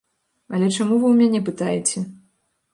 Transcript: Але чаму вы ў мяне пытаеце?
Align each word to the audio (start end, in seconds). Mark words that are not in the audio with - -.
Але 0.53 0.69
чаму 0.77 0.97
вы 0.97 1.05
ў 1.11 1.15
мяне 1.21 1.39
пытаеце? 1.53 1.97